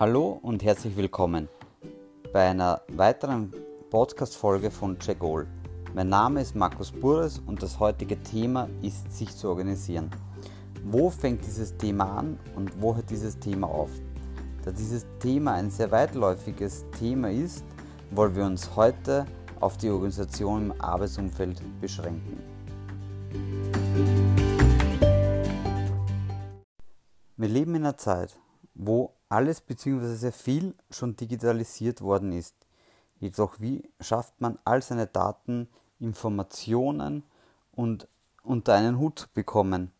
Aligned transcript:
Hallo 0.00 0.40
und 0.42 0.64
herzlich 0.64 0.96
willkommen 0.96 1.48
bei 2.32 2.50
einer 2.50 2.82
weiteren 2.88 3.54
Podcast-Folge 3.90 4.72
von 4.72 4.98
Chegol. 4.98 5.46
Mein 5.94 6.08
Name 6.08 6.40
ist 6.40 6.56
Markus 6.56 6.90
Bures 6.90 7.38
und 7.46 7.62
das 7.62 7.78
heutige 7.78 8.20
Thema 8.20 8.68
ist, 8.82 9.12
sich 9.16 9.36
zu 9.36 9.48
organisieren. 9.48 10.10
Wo 10.82 11.10
fängt 11.10 11.46
dieses 11.46 11.76
Thema 11.76 12.18
an 12.18 12.40
und 12.56 12.82
wo 12.82 12.96
hört 12.96 13.08
dieses 13.08 13.38
Thema 13.38 13.68
auf? 13.68 13.90
Da 14.64 14.72
dieses 14.72 15.06
Thema 15.20 15.52
ein 15.52 15.70
sehr 15.70 15.92
weitläufiges 15.92 16.84
Thema 16.98 17.30
ist, 17.30 17.64
wollen 18.10 18.34
wir 18.34 18.46
uns 18.46 18.74
heute 18.74 19.26
auf 19.60 19.76
die 19.76 19.90
Organisation 19.90 20.72
im 20.72 20.80
Arbeitsumfeld 20.80 21.62
beschränken. 21.80 22.42
Wir 27.36 27.48
leben 27.48 27.76
in 27.76 27.84
einer 27.84 27.96
Zeit, 27.96 28.36
wo 28.74 29.13
alles 29.28 29.60
bzw. 29.60 30.14
sehr 30.14 30.32
viel 30.32 30.74
schon 30.90 31.16
digitalisiert 31.16 32.00
worden 32.00 32.32
ist. 32.32 32.54
Jedoch 33.20 33.60
wie 33.60 33.88
schafft 34.00 34.40
man 34.40 34.58
all 34.64 34.82
seine 34.82 35.06
Daten, 35.06 35.68
Informationen 35.98 37.22
und 37.72 38.08
unter 38.42 38.74
einen 38.74 38.98
Hut 38.98 39.28
bekommen? 39.34 39.92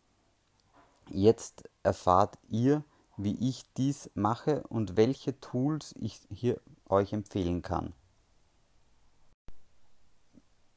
Jetzt 1.09 1.69
erfahrt 1.83 2.37
ihr, 2.49 2.83
wie 3.17 3.35
ich 3.49 3.63
dies 3.73 4.09
mache 4.13 4.63
und 4.67 4.97
welche 4.97 5.39
Tools 5.39 5.95
ich 5.97 6.19
hier 6.29 6.59
euch 6.87 7.13
empfehlen 7.13 7.61
kann. 7.61 7.93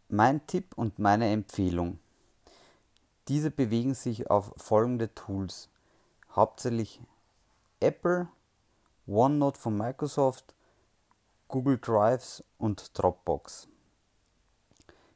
Mein 0.08 0.46
Tipp 0.46 0.72
und 0.76 0.98
meine 0.98 1.30
Empfehlung. 1.30 1.98
Diese 3.28 3.50
bewegen 3.50 3.94
sich 3.94 4.30
auf 4.30 4.54
folgende 4.56 5.14
Tools. 5.14 5.68
Hauptsächlich 6.34 7.00
Apple, 7.80 8.28
OneNote 9.08 9.58
von 9.58 9.74
Microsoft, 9.74 10.54
Google 11.48 11.78
Drives 11.78 12.44
und 12.58 12.90
Dropbox. 12.92 13.66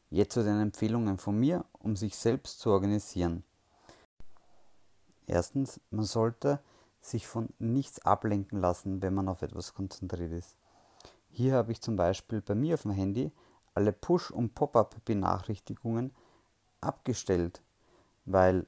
Jetzt 0.08 0.32
zu 0.32 0.42
den 0.42 0.60
Empfehlungen 0.60 1.18
von 1.18 1.38
mir, 1.38 1.66
um 1.74 1.94
sich 1.94 2.16
selbst 2.16 2.60
zu 2.60 2.70
organisieren. 2.70 3.44
Erstens, 5.26 5.78
man 5.90 6.06
sollte 6.06 6.60
sich 7.02 7.26
von 7.26 7.50
nichts 7.58 7.98
ablenken 8.00 8.60
lassen, 8.60 9.02
wenn 9.02 9.12
man 9.12 9.28
auf 9.28 9.42
etwas 9.42 9.74
konzentriert 9.74 10.32
ist. 10.32 10.56
Hier 11.28 11.52
habe 11.54 11.72
ich 11.72 11.82
zum 11.82 11.96
Beispiel 11.96 12.40
bei 12.40 12.54
mir 12.54 12.74
auf 12.74 12.82
dem 12.82 12.92
Handy 12.92 13.30
alle 13.74 13.92
Push- 13.92 14.30
und 14.30 14.54
Pop-up-Benachrichtigungen 14.54 16.14
abgestellt, 16.80 17.62
weil 18.24 18.66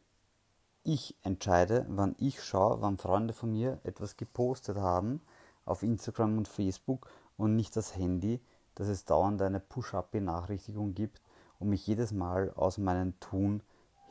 ich 0.84 1.16
entscheide, 1.22 1.86
wann 1.88 2.14
ich 2.18 2.42
schaue, 2.44 2.80
wann 2.80 2.98
Freunde 2.98 3.32
von 3.32 3.50
mir 3.50 3.80
etwas 3.84 4.16
gepostet 4.16 4.76
haben 4.76 5.20
auf 5.64 5.82
Instagram 5.82 6.38
und 6.38 6.46
Facebook 6.46 7.08
und 7.36 7.56
nicht 7.56 7.74
das 7.74 7.96
Handy, 7.96 8.40
dass 8.74 8.88
es 8.88 9.04
dauernd 9.04 9.40
eine 9.40 9.60
Push-up-Benachrichtigung 9.60 10.94
gibt 10.94 11.22
und 11.58 11.70
mich 11.70 11.86
jedes 11.86 12.12
Mal 12.12 12.52
aus 12.54 12.78
meinem 12.78 13.18
Tun 13.18 13.62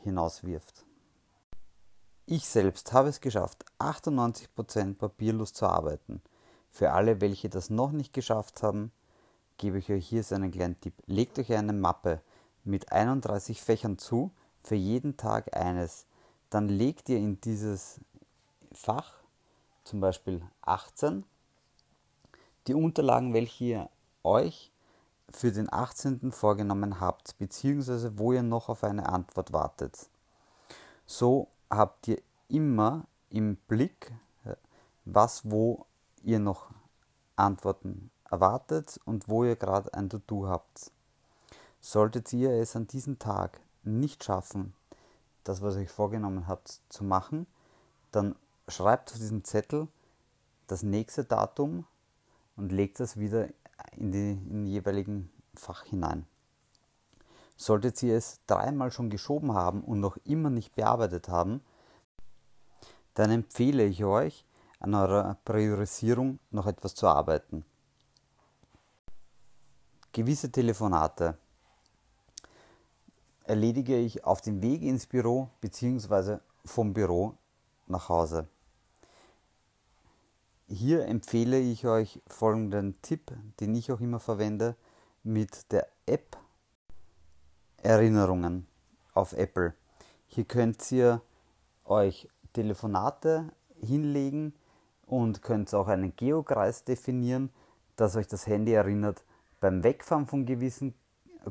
hinauswirft. 0.02 0.84
Ich 2.26 2.48
selbst 2.48 2.92
habe 2.92 3.08
es 3.08 3.20
geschafft, 3.20 3.64
98% 3.78 4.94
papierlos 4.94 5.52
zu 5.52 5.66
arbeiten. 5.66 6.22
Für 6.70 6.92
alle, 6.92 7.20
welche 7.20 7.48
das 7.48 7.70
noch 7.70 7.92
nicht 7.92 8.12
geschafft 8.12 8.62
haben, 8.62 8.90
gebe 9.58 9.78
ich 9.78 9.92
euch 9.92 10.08
hier 10.08 10.24
so 10.24 10.34
einen 10.34 10.50
kleinen 10.50 10.80
Tipp. 10.80 10.94
Legt 11.06 11.38
euch 11.38 11.52
eine 11.52 11.72
Mappe 11.72 12.20
mit 12.64 12.90
31 12.90 13.62
Fächern 13.62 13.98
zu, 13.98 14.32
für 14.60 14.74
jeden 14.74 15.16
Tag 15.16 15.54
eines 15.56 16.06
dann 16.54 16.68
legt 16.68 17.08
ihr 17.08 17.18
in 17.18 17.40
dieses 17.40 18.00
Fach 18.70 19.14
zum 19.82 20.00
Beispiel 20.00 20.40
18 20.62 21.24
die 22.68 22.74
Unterlagen, 22.74 23.34
welche 23.34 23.64
ihr 23.64 23.90
euch 24.22 24.70
für 25.28 25.50
den 25.50 25.72
18. 25.72 26.30
vorgenommen 26.30 27.00
habt, 27.00 27.36
beziehungsweise 27.38 28.18
wo 28.18 28.32
ihr 28.32 28.44
noch 28.44 28.68
auf 28.68 28.84
eine 28.84 29.08
Antwort 29.08 29.52
wartet. 29.52 30.08
So 31.06 31.48
habt 31.70 32.06
ihr 32.06 32.22
immer 32.48 33.04
im 33.30 33.56
Blick, 33.66 34.12
was 35.04 35.50
wo 35.50 35.86
ihr 36.22 36.38
noch 36.38 36.70
Antworten 37.34 38.12
erwartet 38.30 39.00
und 39.04 39.28
wo 39.28 39.42
ihr 39.42 39.56
gerade 39.56 39.92
ein 39.92 40.08
To-Do 40.08 40.46
habt. 40.46 40.92
Solltet 41.80 42.32
ihr 42.32 42.52
es 42.52 42.76
an 42.76 42.86
diesem 42.86 43.18
Tag 43.18 43.60
nicht 43.82 44.22
schaffen, 44.22 44.72
das, 45.44 45.62
was 45.62 45.76
ihr 45.76 45.82
euch 45.82 45.90
vorgenommen 45.90 46.46
habt 46.48 46.80
zu 46.88 47.04
machen, 47.04 47.46
dann 48.10 48.34
schreibt 48.68 49.12
auf 49.12 49.18
diesen 49.18 49.44
Zettel 49.44 49.88
das 50.66 50.82
nächste 50.82 51.24
Datum 51.24 51.84
und 52.56 52.72
legt 52.72 53.00
das 53.00 53.18
wieder 53.18 53.48
in, 53.92 54.12
die, 54.12 54.32
in 54.32 54.48
den 54.48 54.66
jeweiligen 54.66 55.30
Fach 55.54 55.84
hinein. 55.84 56.26
Solltet 57.56 58.02
ihr 58.02 58.16
es 58.16 58.40
dreimal 58.46 58.90
schon 58.90 59.10
geschoben 59.10 59.54
haben 59.54 59.84
und 59.84 60.00
noch 60.00 60.16
immer 60.24 60.50
nicht 60.50 60.74
bearbeitet 60.74 61.28
haben, 61.28 61.60
dann 63.14 63.30
empfehle 63.30 63.84
ich 63.84 64.04
euch, 64.04 64.44
an 64.80 64.94
eurer 64.94 65.38
Priorisierung 65.44 66.40
noch 66.50 66.66
etwas 66.66 66.94
zu 66.94 67.06
arbeiten. 67.06 67.64
Gewisse 70.12 70.50
Telefonate 70.52 71.38
erledige 73.44 73.96
ich 73.96 74.24
auf 74.24 74.40
dem 74.40 74.62
Weg 74.62 74.82
ins 74.82 75.06
Büro 75.06 75.48
bzw. 75.60 76.38
vom 76.64 76.92
Büro 76.92 77.34
nach 77.86 78.08
Hause. 78.08 78.48
Hier 80.66 81.06
empfehle 81.06 81.60
ich 81.60 81.86
euch 81.86 82.22
folgenden 82.26 83.00
Tipp, 83.02 83.32
den 83.60 83.74
ich 83.74 83.92
auch 83.92 84.00
immer 84.00 84.18
verwende, 84.18 84.76
mit 85.22 85.70
der 85.72 85.86
App 86.06 86.38
Erinnerungen 87.82 88.66
auf 89.12 89.34
Apple. 89.34 89.74
Hier 90.26 90.44
könnt 90.44 90.90
ihr 90.90 91.20
euch 91.84 92.28
Telefonate 92.54 93.52
hinlegen 93.78 94.54
und 95.06 95.42
könnt 95.42 95.74
auch 95.74 95.88
einen 95.88 96.16
Geokreis 96.16 96.84
definieren, 96.84 97.50
dass 97.96 98.16
euch 98.16 98.26
das 98.26 98.46
Handy 98.46 98.72
erinnert 98.72 99.22
beim 99.60 99.82
Wegfahren 99.82 100.26
von 100.26 100.46
gewissen 100.46 100.94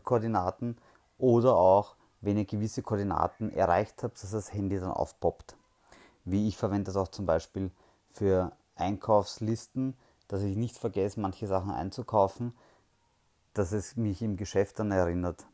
Koordinaten 0.04 0.78
oder 1.18 1.56
auch, 1.56 1.96
wenn 2.22 2.38
ihr 2.38 2.46
gewisse 2.46 2.82
Koordinaten 2.82 3.52
erreicht 3.52 4.04
habt, 4.04 4.22
dass 4.22 4.32
das 4.32 4.54
Handy 4.54 4.80
dann 4.80 4.92
aufpoppt. 4.92 5.58
Wie 6.26 6.48
ich 6.48 6.58
verwende 6.58 6.86
das 6.86 6.96
auch 6.96 7.10
zum 7.10 7.26
Beispiel 7.26 7.72
für 8.10 8.54
Einkaufslisten, 8.76 9.96
dass 10.28 10.42
ich 10.42 10.56
nicht 10.56 10.78
vergesse, 10.78 11.20
manche 11.20 11.48
Sachen 11.48 11.72
einzukaufen, 11.72 12.54
dass 13.54 13.72
es 13.72 13.98
mich 13.98 14.22
im 14.22 14.38
Geschäft 14.38 14.80
dann 14.80 14.92
erinnert. 14.92 15.46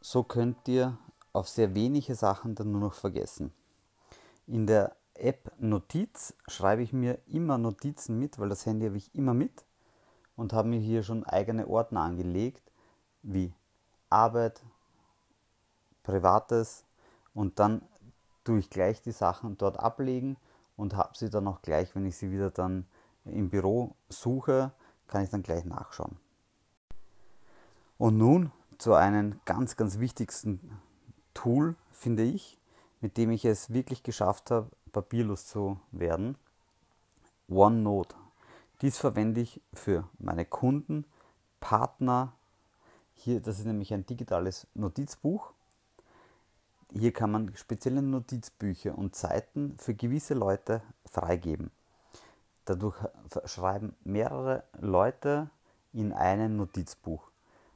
So 0.00 0.22
könnt 0.22 0.66
ihr 0.68 0.98
auf 1.32 1.48
sehr 1.48 1.74
wenige 1.74 2.14
Sachen 2.14 2.54
dann 2.54 2.72
nur 2.72 2.80
noch 2.80 2.94
vergessen. 2.94 3.52
In 4.46 4.66
der 4.66 4.96
App 5.14 5.52
Notiz 5.58 6.34
schreibe 6.48 6.82
ich 6.82 6.92
mir 6.92 7.18
immer 7.26 7.56
Notizen 7.56 8.18
mit, 8.18 8.38
weil 8.38 8.48
das 8.48 8.66
Handy 8.66 8.86
habe 8.86 8.96
ich 8.96 9.14
immer 9.14 9.34
mit 9.34 9.64
und 10.36 10.52
habe 10.52 10.68
mir 10.68 10.80
hier 10.80 11.02
schon 11.02 11.24
eigene 11.24 11.68
Ordner 11.68 12.00
angelegt, 12.00 12.72
wie 13.22 13.52
Arbeit, 14.14 14.62
Privates 16.04 16.84
und 17.34 17.58
dann 17.58 17.82
tue 18.44 18.58
ich 18.58 18.70
gleich 18.70 19.02
die 19.02 19.12
Sachen 19.12 19.58
dort 19.58 19.78
ablegen 19.78 20.36
und 20.76 20.96
habe 20.96 21.16
sie 21.16 21.30
dann 21.30 21.48
auch 21.48 21.62
gleich, 21.62 21.94
wenn 21.94 22.06
ich 22.06 22.16
sie 22.16 22.30
wieder 22.30 22.50
dann 22.50 22.86
im 23.24 23.50
Büro 23.50 23.96
suche, 24.08 24.72
kann 25.08 25.24
ich 25.24 25.30
dann 25.30 25.42
gleich 25.42 25.64
nachschauen. 25.64 26.16
Und 27.98 28.16
nun 28.18 28.52
zu 28.78 28.94
einem 28.94 29.40
ganz, 29.44 29.76
ganz 29.76 29.98
wichtigsten 29.98 30.80
Tool, 31.32 31.76
finde 31.90 32.22
ich, 32.22 32.58
mit 33.00 33.16
dem 33.16 33.30
ich 33.30 33.44
es 33.44 33.72
wirklich 33.72 34.02
geschafft 34.02 34.50
habe, 34.50 34.70
papierlos 34.92 35.46
zu 35.46 35.80
werden. 35.90 36.36
OneNote. 37.48 38.14
Dies 38.80 38.98
verwende 38.98 39.40
ich 39.40 39.60
für 39.72 40.08
meine 40.18 40.44
Kunden, 40.44 41.04
Partner, 41.60 42.32
hier, 43.24 43.40
das 43.40 43.58
ist 43.58 43.64
nämlich 43.64 43.92
ein 43.94 44.04
digitales 44.04 44.66
Notizbuch. 44.74 45.52
Hier 46.92 47.12
kann 47.12 47.30
man 47.30 47.56
spezielle 47.56 48.02
Notizbücher 48.02 48.96
und 48.96 49.16
Seiten 49.16 49.76
für 49.78 49.94
gewisse 49.94 50.34
Leute 50.34 50.82
freigeben. 51.06 51.70
Dadurch 52.66 52.96
schreiben 53.46 53.96
mehrere 54.04 54.62
Leute 54.78 55.50
in 55.92 56.12
einem 56.12 56.56
Notizbuch. 56.56 57.30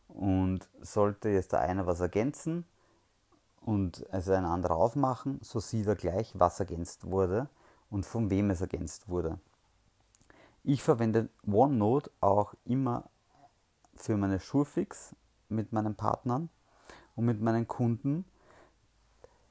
Und 0.09 0.69
sollte 0.81 1.31
jetzt 1.31 1.53
der 1.53 1.61
eine 1.61 1.87
was 1.87 2.01
ergänzen 2.01 2.65
und 3.63 4.07
also 4.13 4.33
ein 4.33 4.45
anderer 4.45 4.77
aufmachen, 4.77 5.41
so 5.43 5.61
sieht 5.61 5.87
er 5.87 5.97
gleich, 5.97 6.33
was 6.39 6.61
ergänzt 6.61 7.11
wurde 7.11 7.49
und 7.91 8.07
von 8.07 8.31
wem 8.31 8.51
es 8.51 8.61
ergänzt 8.61 9.09
wurde. 9.09 9.39
Ich 10.65 10.83
verwende 10.83 11.29
OneNote 11.47 12.11
auch 12.21 12.55
immer 12.65 13.05
für 13.95 14.17
meine 14.17 14.41
Schurfix 14.41 15.15
mit 15.49 15.73
meinen 15.73 15.95
Partnern 15.95 16.49
und 17.17 17.25
mit 17.25 17.41
meinen 17.41 17.67
Kunden, 17.67 18.25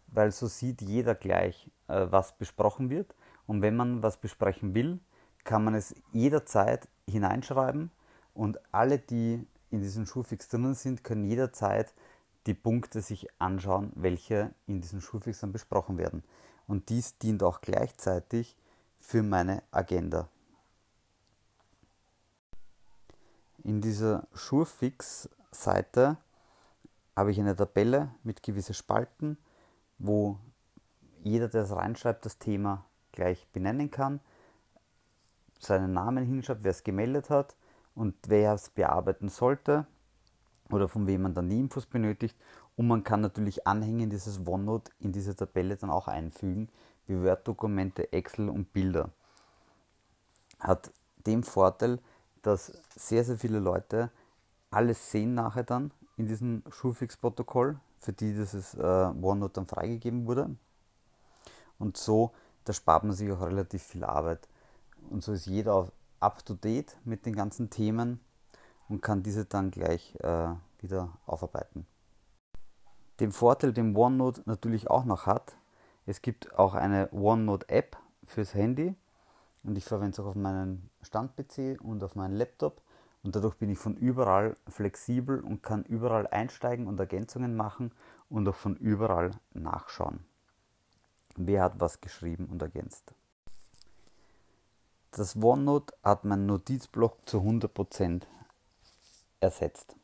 weil 0.07 0.31
so 0.31 0.47
sieht 0.47 0.81
jeder 0.81 1.15
gleich, 1.15 1.69
äh, 1.87 2.07
was 2.09 2.37
besprochen 2.37 2.89
wird. 2.89 3.13
Und 3.45 3.61
wenn 3.61 3.75
man 3.75 4.03
was 4.03 4.17
besprechen 4.17 4.73
will, 4.73 4.99
kann 5.43 5.63
man 5.63 5.75
es 5.75 5.95
jederzeit 6.11 6.87
hineinschreiben 7.09 7.91
und 8.33 8.59
alle, 8.73 8.99
die 8.99 9.47
in 9.71 9.81
diesem 9.81 10.05
Schulfix 10.05 10.47
drinnen 10.49 10.75
sind, 10.75 11.03
können 11.03 11.23
jederzeit 11.23 11.93
die 12.45 12.53
Punkte 12.53 13.01
sich 13.01 13.27
anschauen, 13.39 13.91
welche 13.95 14.51
in 14.67 14.81
diesem 14.81 15.01
Schulfix 15.01 15.39
dann 15.39 15.51
besprochen 15.51 15.97
werden. 15.97 16.23
Und 16.67 16.89
dies 16.89 17.17
dient 17.17 17.43
auch 17.43 17.61
gleichzeitig 17.61 18.55
für 18.99 19.23
meine 19.23 19.63
Agenda. 19.71 20.29
In 23.63 23.81
dieser 23.81 24.27
Schulfix-Seite 25.57 26.17
habe 27.15 27.31
ich 27.31 27.39
eine 27.39 27.55
Tabelle 27.55 28.11
mit 28.23 28.43
gewissen 28.43 28.75
Spalten, 28.75 29.37
wo 29.97 30.37
jeder, 31.23 31.47
der 31.47 31.63
es 31.63 31.75
reinschreibt, 31.75 32.25
das 32.25 32.37
Thema 32.37 32.85
gleich 33.11 33.47
benennen 33.51 33.89
kann, 33.89 34.19
seinen 35.59 35.93
Namen 35.93 36.25
hinschreibt, 36.25 36.63
wer 36.63 36.71
es 36.71 36.83
gemeldet 36.83 37.29
hat 37.31 37.55
und 37.95 38.15
wer 38.27 38.53
es 38.53 38.69
bearbeiten 38.69 39.29
sollte 39.29 39.87
oder 40.69 40.87
von 40.87 41.07
wem 41.07 41.23
man 41.23 41.33
dann 41.33 41.49
die 41.49 41.59
Infos 41.59 41.87
benötigt. 41.87 42.37
Und 42.75 42.87
man 42.87 43.03
kann 43.03 43.21
natürlich 43.21 43.65
Anhänge 43.65 44.07
dieses 44.07 44.45
OneNote 44.45 44.91
in 44.99 45.11
diese 45.11 45.35
Tabelle 45.35 45.75
dann 45.75 45.89
auch 45.89 46.07
einfügen, 46.07 46.69
wie 47.07 47.19
Word-Dokumente, 47.23 48.13
Excel 48.13 48.49
und 48.49 48.71
Bilder. 48.71 49.09
Hat 50.59 50.91
den 51.25 51.43
Vorteil, 51.43 51.99
dass 52.43 52.71
sehr, 52.95 53.23
sehr 53.23 53.37
viele 53.37 53.59
Leute 53.59 54.11
alles 54.69 55.11
sehen 55.11 55.33
nachher 55.33 55.63
dann 55.63 55.91
in 56.17 56.27
diesem 56.27 56.63
Schulfix-Protokoll, 56.69 57.79
für 57.99 58.13
die 58.13 58.33
dieses 58.33 58.73
äh, 58.75 58.81
OneNote 59.21 59.53
dann 59.53 59.65
freigegeben 59.65 60.25
wurde. 60.25 60.55
Und 61.79 61.97
so, 61.97 62.31
da 62.65 62.73
spart 62.73 63.03
man 63.03 63.13
sich 63.13 63.31
auch 63.31 63.41
relativ 63.41 63.83
viel 63.83 64.03
Arbeit. 64.03 64.47
Und 65.09 65.23
so 65.23 65.31
ist 65.31 65.45
jeder 65.45 65.91
up 66.19 66.43
to 66.45 66.53
date 66.53 66.97
mit 67.05 67.25
den 67.25 67.35
ganzen 67.35 67.69
Themen 67.69 68.19
und 68.89 69.01
kann 69.01 69.23
diese 69.23 69.45
dann 69.45 69.71
gleich 69.71 70.15
äh, 70.19 70.49
wieder 70.79 71.17
aufarbeiten. 71.25 71.85
Den 73.19 73.31
Vorteil, 73.31 73.73
den 73.73 73.95
OneNote 73.95 74.43
natürlich 74.45 74.89
auch 74.89 75.05
noch 75.05 75.25
hat, 75.25 75.55
es 76.05 76.21
gibt 76.21 76.57
auch 76.57 76.73
eine 76.73 77.09
OneNote-App 77.11 77.97
fürs 78.25 78.53
Handy 78.53 78.95
und 79.63 79.77
ich 79.77 79.85
verwende 79.85 80.11
es 80.11 80.19
auch 80.19 80.27
auf 80.27 80.35
meinen 80.35 80.89
Stand-PC 81.01 81.81
und 81.81 82.03
auf 82.03 82.15
meinen 82.15 82.35
Laptop 82.35 82.81
und 83.27 83.35
dadurch 83.35 83.55
bin 83.55 83.69
ich 83.69 83.77
von 83.77 83.97
überall 83.97 84.55
flexibel 84.69 85.41
und 85.41 85.61
kann 85.61 85.83
überall 85.83 86.27
einsteigen 86.27 86.87
und 86.87 86.97
Ergänzungen 86.97 87.57
machen 87.57 87.91
und 88.29 88.47
auch 88.47 88.55
von 88.55 88.77
überall 88.77 89.31
nachschauen. 89.53 90.21
Wer 91.35 91.63
hat 91.63 91.77
was 91.81 91.99
geschrieben 91.99 92.45
und 92.45 92.61
ergänzt? 92.61 93.13
Das 95.11 95.35
OneNote 95.35 95.93
hat 96.03 96.23
meinen 96.23 96.45
Notizblock 96.45 97.27
zu 97.27 97.39
100% 97.39 98.21
ersetzt. 99.41 99.97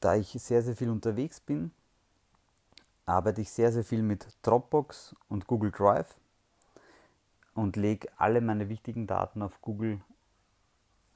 Da 0.00 0.16
ich 0.16 0.32
sehr, 0.32 0.62
sehr 0.62 0.76
viel 0.76 0.90
unterwegs 0.90 1.40
bin, 1.40 1.70
arbeite 3.06 3.40
ich 3.40 3.50
sehr, 3.50 3.72
sehr 3.72 3.84
viel 3.84 4.02
mit 4.02 4.26
Dropbox 4.42 5.16
und 5.30 5.46
Google 5.46 5.70
Drive 5.70 6.14
und 7.54 7.76
lege 7.76 8.10
alle 8.18 8.42
meine 8.42 8.68
wichtigen 8.68 9.06
Daten 9.06 9.40
auf 9.40 9.62
Google 9.62 10.02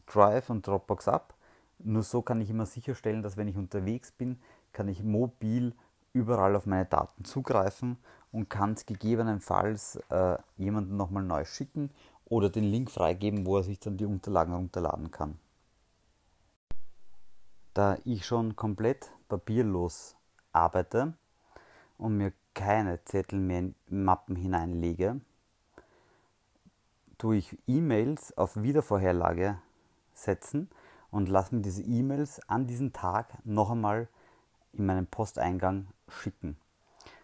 Drive 0.07 0.51
und 0.51 0.67
Dropbox 0.67 1.09
ab. 1.09 1.35
Nur 1.79 2.03
so 2.03 2.23
kann 2.23 2.41
ich 2.41 2.51
immer 2.51 2.67
sicherstellen, 2.67 3.23
dass 3.23 3.37
wenn 3.37 3.49
ich 3.49 3.57
unterwegs 3.57 4.13
bin, 4.13 4.41
kann 4.73 4.89
ich 4.89 5.03
mobil 5.03 5.75
überall 6.13 6.55
auf 6.57 6.67
meine 6.67 6.87
Daten 6.87 7.25
zugreifen 7.25 7.97
und 8.31 8.49
kann 8.49 8.73
es 8.73 8.87
gegebenenfalls 8.87 9.97
äh, 10.11 10.37
jemandem 10.57 10.97
nochmal 10.97 11.23
neu 11.23 11.45
schicken 11.45 11.91
oder 12.25 12.51
den 12.51 12.65
Link 12.65 12.91
freigeben, 12.91 13.47
wo 13.47 13.59
er 13.59 13.63
sich 13.63 13.81
dann 13.81 13.97
die 13.97 14.07
Unterlagen 14.07 14.55
runterladen 14.55 15.11
kann. 15.11 15.39
Da 17.75 17.97
ich 18.05 18.27
schon 18.27 18.57
komplett 18.57 19.11
papierlos 19.29 20.17
arbeite 20.53 21.15
und 21.99 22.17
mir 22.17 22.33
keine 22.55 23.03
Zettel 23.05 23.39
mehr 23.39 23.61
in 23.61 23.75
Mappen 23.89 24.37
hineinlege, 24.37 25.21
tue 27.17 27.37
ich 27.37 27.59
E-Mails 27.67 28.37
auf 28.37 28.63
Wiedervorherlage 28.63 29.59
setzen 30.15 30.69
und 31.11 31.29
lasse 31.29 31.55
mir 31.55 31.63
diese 31.63 31.83
E-Mails 31.83 32.41
an 32.49 32.67
diesem 32.67 32.93
Tag 32.93 33.39
noch 33.45 33.71
einmal 33.71 34.09
in 34.73 34.87
meinen 34.87 35.07
Posteingang 35.07 35.89
schicken. 36.09 36.57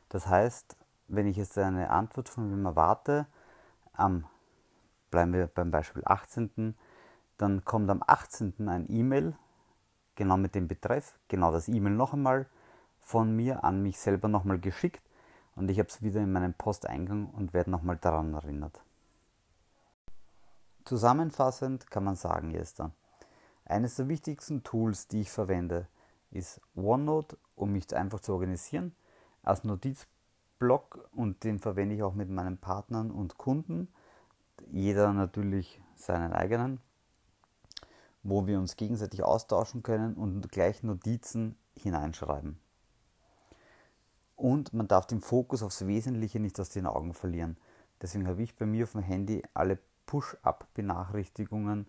Das 0.08 0.26
heißt, 0.26 0.76
wenn 1.08 1.26
ich 1.26 1.37
jetzt 1.37 1.56
eine 1.58 1.90
Antwort 1.90 2.29
von 2.29 2.50
wem 2.50 2.64
erwarte, 2.67 3.26
am, 3.94 4.26
bleiben 5.11 5.32
wir 5.32 5.46
beim 5.46 5.70
Beispiel 5.70 6.02
18., 6.05 6.75
dann 7.38 7.64
kommt 7.64 7.88
am 7.88 8.02
18. 8.06 8.69
ein 8.69 8.91
E-Mail, 8.91 9.34
genau 10.17 10.37
mit 10.37 10.55
dem 10.55 10.69
Betreff, 10.69 11.19
genau 11.29 11.52
das 11.52 11.69
E-Mail 11.69 11.94
noch 11.94 12.12
einmal 12.12 12.46
von 13.00 13.34
mir 13.34 13.64
an 13.64 13.82
mich 13.82 13.99
selber 13.99 14.29
nochmal 14.29 14.58
geschickt 14.58 15.02
und 15.55 15.70
ich 15.70 15.79
habe 15.79 15.88
es 15.88 16.02
wieder 16.02 16.20
in 16.20 16.32
meinem 16.32 16.55
Posteingang 16.55 17.26
und 17.31 17.55
werde 17.55 17.70
nochmal 17.70 17.96
daran 17.96 18.34
erinnert. 18.34 18.82
Zusammenfassend 20.88 21.90
kann 21.90 22.02
man 22.02 22.17
sagen, 22.17 22.50
Jester, 22.50 22.93
eines 23.67 23.96
der 23.96 24.08
wichtigsten 24.08 24.62
Tools, 24.62 25.06
die 25.06 25.20
ich 25.20 25.31
verwende, 25.31 25.87
ist 26.31 26.62
OneNote, 26.75 27.37
um 27.56 27.73
mich 27.73 27.94
einfach 27.94 28.20
zu 28.20 28.32
organisieren, 28.32 28.94
als 29.43 29.64
Notizblock 29.64 31.11
und 31.12 31.44
den 31.44 31.58
verwende 31.58 31.94
ich 31.94 32.02
auch 32.02 32.14
mit 32.14 32.31
meinen 32.31 32.56
Partnern 32.56 33.11
und 33.11 33.37
Kunden, 33.37 33.88
jeder 34.70 35.12
natürlich 35.12 35.79
seinen 35.94 36.32
eigenen, 36.32 36.81
wo 38.23 38.46
wir 38.46 38.58
uns 38.58 38.76
gegenseitig 38.76 39.23
austauschen 39.23 39.82
können 39.82 40.14
und 40.14 40.50
gleich 40.50 40.82
Notizen 40.82 41.58
hineinschreiben. 41.76 42.58
Und 44.37 44.73
man 44.73 44.88
darf 44.88 45.06
den 45.06 45.20
Fokus 45.20 45.62
aufs 45.62 45.87
Wesentliche 45.87 46.41
nicht 46.41 46.58
aus 46.58 46.70
den 46.70 46.87
Augen 46.87 47.12
verlieren. 47.12 47.58
Deswegen 48.00 48.26
habe 48.26 48.43
ich 48.43 48.56
bei 48.56 48.64
mir 48.64 48.84
auf 48.84 48.93
dem 48.93 49.02
Handy 49.02 49.43
alle 49.52 49.79
Push-Up-Benachrichtigungen 50.08 51.87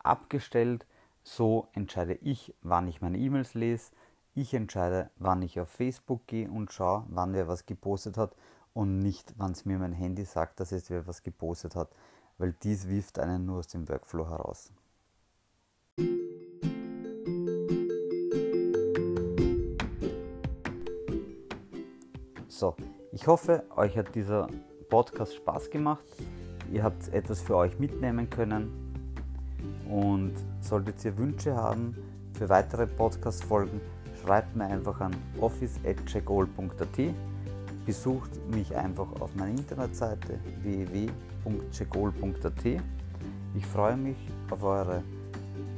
abgestellt. 0.00 0.86
So 1.22 1.68
entscheide 1.72 2.14
ich, 2.14 2.54
wann 2.62 2.88
ich 2.88 3.00
meine 3.00 3.16
E-Mails 3.16 3.54
lese. 3.54 3.92
Ich 4.34 4.52
entscheide, 4.54 5.10
wann 5.16 5.40
ich 5.42 5.60
auf 5.60 5.68
Facebook 5.68 6.26
gehe 6.26 6.50
und 6.50 6.72
schaue, 6.72 7.04
wann 7.08 7.32
wer 7.32 7.46
was 7.48 7.66
gepostet 7.66 8.16
hat 8.16 8.34
und 8.74 8.98
nicht, 8.98 9.34
wann 9.38 9.52
es 9.52 9.64
mir 9.64 9.78
mein 9.78 9.92
Handy 9.92 10.24
sagt, 10.24 10.58
dass 10.60 10.70
jetzt 10.72 10.90
wer 10.90 11.06
was 11.06 11.22
gepostet 11.22 11.76
hat, 11.76 11.90
weil 12.38 12.52
dies 12.62 12.88
wirft 12.88 13.18
einen 13.18 13.46
nur 13.46 13.58
aus 13.58 13.68
dem 13.68 13.88
Workflow 13.88 14.28
heraus. 14.28 14.72
So, 22.48 22.74
ich 23.12 23.26
hoffe, 23.26 23.64
euch 23.76 23.96
hat 23.96 24.14
dieser 24.14 24.48
Podcast 24.88 25.36
Spaß 25.36 25.70
gemacht 25.70 26.04
ihr 26.72 26.82
habt 26.82 27.12
etwas 27.12 27.40
für 27.40 27.56
euch 27.56 27.78
mitnehmen 27.78 28.28
können. 28.30 28.70
Und 29.88 30.32
solltet 30.60 31.04
ihr 31.04 31.16
Wünsche 31.18 31.54
haben 31.56 31.96
für 32.34 32.48
weitere 32.48 32.86
Podcast-Folgen, 32.86 33.80
schreibt 34.22 34.54
mir 34.56 34.66
einfach 34.66 35.00
an 35.00 35.16
office.checkall.at. 35.40 37.14
Besucht 37.86 38.30
mich 38.54 38.76
einfach 38.76 39.08
auf 39.20 39.34
meiner 39.34 39.50
Internetseite 39.50 40.38
www.checkall.at. 40.62 42.64
Ich 43.56 43.66
freue 43.66 43.96
mich 43.96 44.16
auf 44.50 44.62
eure 44.62 45.02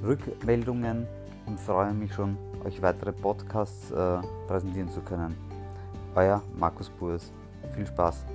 Rückmeldungen 0.04 1.06
und 1.46 1.58
freue 1.58 1.94
mich 1.94 2.12
schon, 2.12 2.36
euch 2.64 2.82
weitere 2.82 3.12
Podcasts 3.12 3.90
äh, 3.90 4.18
präsentieren 4.46 4.90
zu 4.90 5.00
können. 5.00 5.34
Euer 6.14 6.42
Markus 6.58 6.90
Burs. 6.90 7.32
Viel 7.74 7.86
Spaß! 7.86 8.26